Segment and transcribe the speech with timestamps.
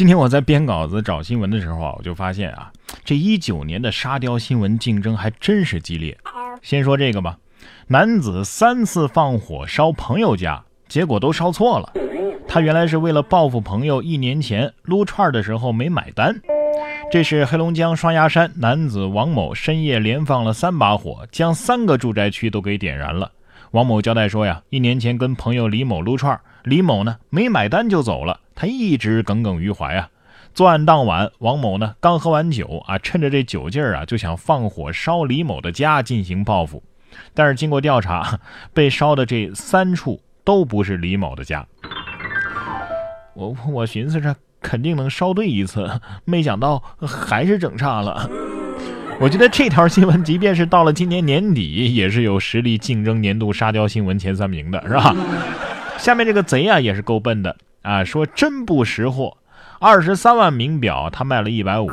[0.00, 2.72] 今天我在编稿子找新闻的时候啊，我就发现啊，
[3.04, 6.16] 这一九年的沙雕新闻竞争还真是激烈。
[6.62, 7.36] 先说这个吧，
[7.86, 11.92] 男子三次放火烧朋友家，结果都烧错了。
[12.48, 16.34] 他原来是为了报复朋友一年前撸串的时候没买单。
[17.12, 23.30] 这是黑龙江双鸭山男子王某深夜连放了三把火，将三个住宅区都给点燃了。
[23.72, 30.10] 王某交代说呀，一年前跟朋友李某撸串，李某呢没买单就走了，他一直耿耿于怀啊。
[30.52, 36.82] 作案当晚，王某呢刚喝完酒啊，趁着这酒劲儿啊，就想放火烧李某的家进行报复。
[37.32, 38.38] 但是经过调查，
[38.74, 41.66] 被烧的这三处都不是李某的家。
[43.32, 45.90] 我我寻思着肯定能烧对一次，
[46.26, 48.28] 没想到还是整差了。
[49.18, 55.16] 我觉得这条新闻，即便是到了今年年底，也是有实力竞争年度沙雕新闻前三名的，是吧？
[55.96, 58.04] 下面这个贼啊，也是够笨的啊！
[58.04, 59.36] 说真不识货，
[59.78, 61.90] 二十三万名表他卖了一百五。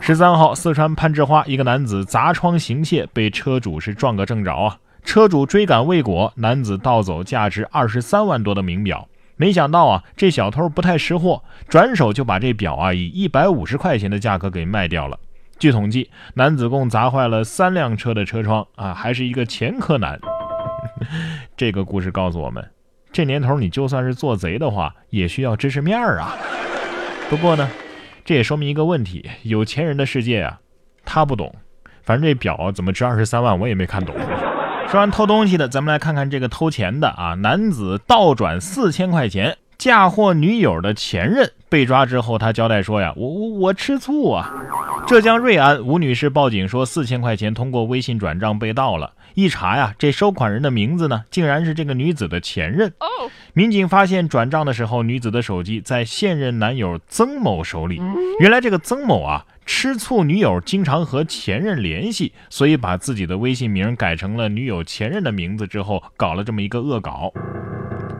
[0.00, 4.78] 十三号，四川攀枝花一个男子砸窗行窃，被车主是撞个正着啊！
[5.02, 9.08] 车主追赶未果，男子盗走价值二十三万多的名表。
[9.36, 15.18] 没想到啊，这小偷不太识货，转手就把这表啊以一百五十块钱的价格给卖掉了。
[15.58, 20.18] 据统计，男子共砸坏了三辆车的车窗啊，还是一个前科男。
[21.56, 22.64] 这个故事告诉我们，
[23.18, 26.36] 这年头你就算是做贼的话，也需要知识面儿啊。
[27.28, 27.68] 不过呢，
[28.24, 30.60] 这也说明一个问题：有钱人的世界啊，
[31.04, 31.52] 他不懂。
[32.04, 34.14] 反正这表怎么值二十三万，我也没看懂。
[34.86, 37.34] 说完偷东西的，咱们来看看这个偷钱的啊。
[37.34, 39.58] 男子倒转四千块钱。
[39.76, 44.50] 嫁祸女友的前任被抓之后，他交代说：“呀，我我我吃醋啊！”
[45.06, 49.12] 浙江瑞安吴女士报警说，四千块钱通过微信转账被盗了。
[49.34, 52.92] 一查呀，这收款人的名字呢，竟然是这个女子的前任。
[53.52, 58.00] 民警发现转账的时候，女子的手机在现任男友曾某手里。
[58.40, 67.32] 原来这个曾某啊，吃醋女友经常和前任联系，所以把自己的微信名改成了女友前任的名字之后，搞了这么一个恶搞。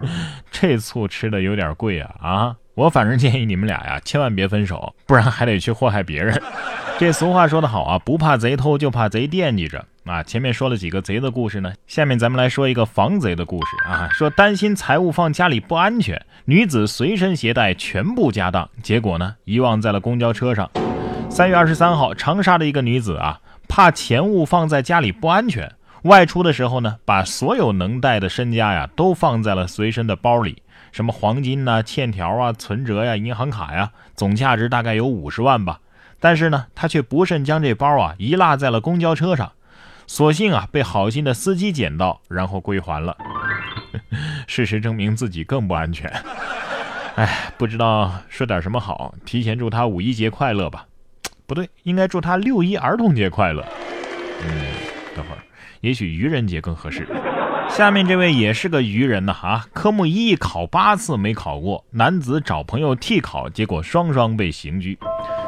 [0.52, 2.56] 这醋吃的有点贵啊啊！
[2.78, 6.40] 我反正建议你们俩呀， 千万别分手，不然还得去祸害别人。
[6.96, 10.22] 这俗话说得好啊，不怕贼偷，就怕贼惦记着啊。
[10.22, 14.08] 前面说了几个贼的故事呢，下面咱们来说一个防贼的故事啊。
[14.12, 20.70] 说担心财物放家里不安全，女子随身携带全部家当，结果呢遗忘在了公交车上。
[21.28, 25.68] 三月二十三号，长沙的一个女子啊，怕钱物放在家里不安全。
[26.02, 30.62] 外出的时候呢，把所有能带的身家呀都放在了随身的包里，
[30.98, 35.78] 什么黄金呐、欠条啊、存折呀、银行卡呀，总价值大概有五十万吧。
[36.18, 39.52] 但是呢，他却不慎将这包啊遗落在了公交车上，
[40.08, 43.16] 所幸啊被好心的司机捡到，然后归还了。
[44.48, 46.12] 事实证明自己更不安全。
[47.14, 50.84] 哎，不知道说点什么好，提前祝他五一节快乐吧。
[51.46, 53.64] 不对，应该祝他六一儿童节快乐。
[54.42, 54.50] 嗯，
[55.14, 55.38] 等会儿。
[55.80, 57.06] 也许愚人节更合适。
[57.70, 59.66] 下面这位也是个愚人呐啊！
[59.72, 64.98] 科目一考八次没考过，男子找朋友替考，结果双双被刑拘。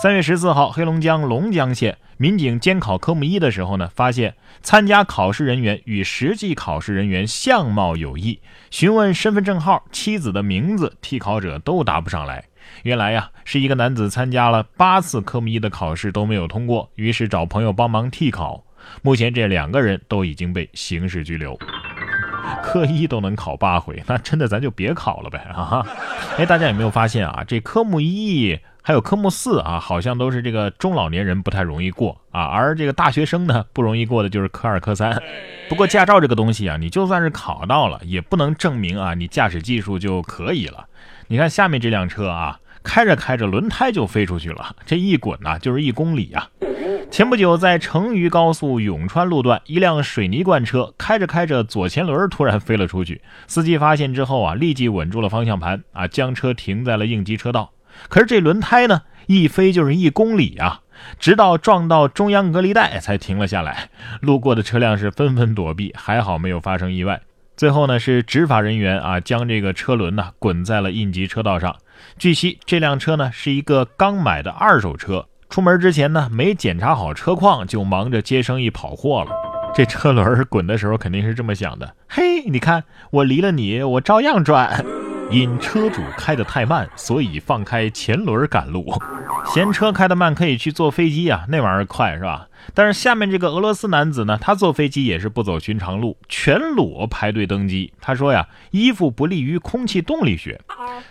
[0.00, 8.38] 三月十四号，黑龙江龙江县民警监考科目一的时候呢，发现参加考试人员与实际考试人员相貌有异，
[8.70, 12.44] 询问身份证号、妻子的名字，替考者都答不上来。
[12.84, 18.64] 原来呀，是一个男子参加了八次科目一的考试都没有通过，于是找朋友帮忙替考。
[19.00, 21.58] 目前这两个人都已经被刑事拘留。
[22.62, 25.84] 科一都能考八回， 那真的咱就别考了呗 啊！
[26.38, 27.44] 哎，大家有没有发现啊？
[27.46, 35.20] 这科目一还有科目四啊，好像都是这个中老年人不太容易过啊，而这个大学生呢，不容易过的就是科二、科三。
[35.68, 40.86] 不过驾照这个东西啊，你就算是考到了，也不能证明啊你驾驶技术就可以了。
[41.28, 46.48] 你看下面这辆车啊，开着开着轮胎就飞出去了，这一滚呐就是一公里呀。
[47.12, 53.20] 前不久，在成渝高速永川路段，一辆水泥罐车开着开着，左前轮突然飞了出去。
[53.46, 57.70] 司机发现之后啊，立即稳住了方向盘啊，将车停在了应急车道。
[58.08, 60.80] 可是这轮胎呢，一飞就是一公里啊，
[61.18, 63.90] 直到撞到中央隔离带才停了下来。
[64.22, 67.20] 路过的车辆是纷纷躲避，还好没有发生意外。
[67.58, 71.76] 最后呢，是执法人员啊，将这个车轮呢滚在了应急车道上。
[72.16, 75.26] 据悉，这辆车呢是一个刚买的二手车。
[75.52, 79.30] 出门之前呢，没检查好车况，就忙着接生意跑货了。
[79.74, 84.82] 这车轮滚的时候肯定是这么想的：嘿，你看我离了你，我照样转。
[85.32, 88.86] 因车主开得太慢，所以放开前轮赶路。
[89.54, 92.48] 嫌车开得慢，可以去坐飞机啊，那玩意儿快是吧？
[92.74, 97.94] 但是下面这个俄罗斯男子呢，他坐飞机也是不走寻常路，全裸排队登机。
[97.98, 100.60] 他说呀，衣服不利于空气动力学。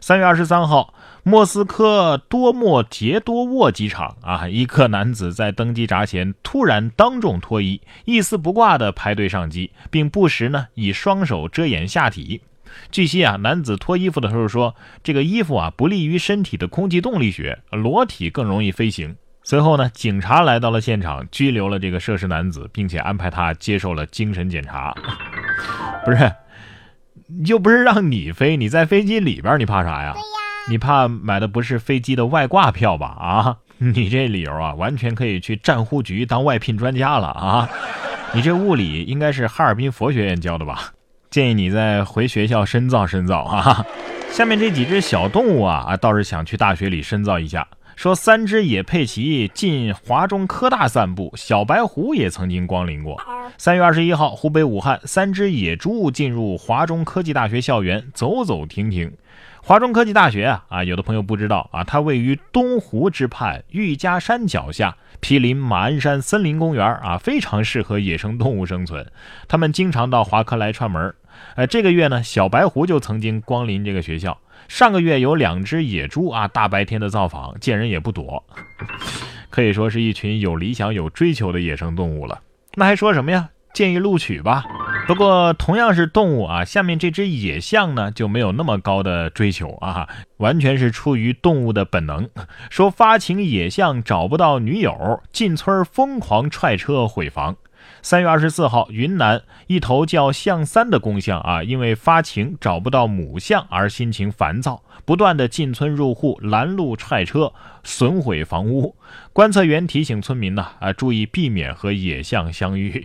[0.00, 0.92] 三月二十三号，
[1.22, 12.42] 莫斯科多莫杰多沃机场啊，一个男子在登机闸前突然当众脱衣，一丝不挂的排队上机，并不时呢以双手遮掩下体。
[12.90, 19.16] 据悉啊，男子脱衣服的时候说，这个衣服啊不利于身体的空气动力学，裸体更容易飞行。
[19.42, 24.94] 随后呢，警察来到了现场，拘留了这个涉事男子，并且安排他接受了精神检查。
[26.04, 26.32] 不是，
[27.46, 30.14] 又不是让你飞，你在飞机里边，你怕啥呀？
[30.68, 33.06] 你怕买的不是飞机的外挂票吧？
[33.06, 37.68] 啊，你这理由啊，完全可以去战护局当外聘专家了啊！
[38.34, 40.92] 你这物理应该是哈尔滨佛学院教的吧？
[41.30, 43.86] 建议你再回学校深造深造啊！
[44.32, 47.68] 下面这几只小动物啊啊，倒是想去大学里深造一下。
[47.94, 53.20] 说三只野佩奇进华中科大散步，小白狐也曾经光临过。
[53.58, 59.12] 三月二十一号，湖北武汉三只野猪进入华中科技大学校园走走停停。
[59.62, 69.06] 华中科技大学啊啊，有的朋友不知道啊，它位于东湖之畔玉家山脚下，毗邻马鞍山森林公园啊，非常适合野生动物生存。
[69.46, 71.14] 他们经常到华科来串门。
[71.56, 74.38] 呃，这个月呢，小白狐就曾经光临这个学校。
[74.68, 78.44] 上个月有两只野猪啊，大白天的造访，见人也不躲，
[79.50, 82.40] 可以说是一群有理想、有追求的野生动物了。
[82.74, 83.48] 那还说什么呀？
[83.74, 84.64] 建议录取吧。
[85.10, 92.28] 不过同样是动物啊，下面这只野象呢就没有那么高的追求啊，完全是出于动物的本能。
[92.70, 97.56] 说发情野象找不到女友，进村疯狂踹车毁房。
[98.02, 107.52] 三月二十四号，云南一头叫象三的公象啊，因为发情找不到母象而心情烦躁，不断的进村入户拦路踹车，
[107.82, 108.94] 损毁房屋。
[109.32, 113.04] 观测员提醒村民呢啊，注意避免和野象相遇。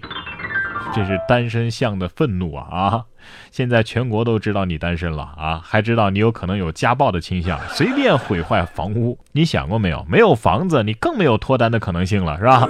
[0.94, 3.04] 这是单身象的愤怒啊啊！
[3.52, 9.18] 现在全国都知道你单身了啊，还知道你有可能有家暴的倾向，随便毁坏房屋。
[9.32, 10.06] 你想过没有？
[10.08, 12.68] 没有房子，你更没有脱单的可能性了，是吧？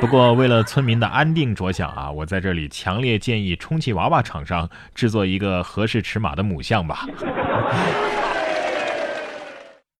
[0.00, 7.06] 不过，为了村民的安定着想啊，我在这里强烈建议充气娃娃厂商制作一个合适尺码的母象吧。